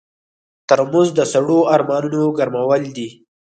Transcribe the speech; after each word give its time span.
ترموز 0.67 1.09
د 1.15 1.19
سړو 1.33 1.59
ارمانونو 1.75 2.21
ګرمول 2.37 2.81
دي. 2.97 3.09